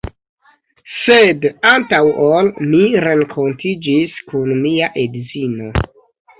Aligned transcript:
Sed 0.93 1.45
antaŭ 1.73 1.99
ol 2.29 2.49
mi 2.73 2.81
renkontiĝis 3.05 4.19
kun 4.33 4.59
mia 4.67 4.93
edzino 5.07 5.73